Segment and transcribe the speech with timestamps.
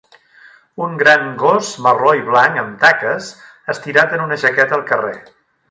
[0.85, 3.31] Un gran gos marró i blanc amb taques,
[3.75, 5.17] estirat en un jaqueta al carrer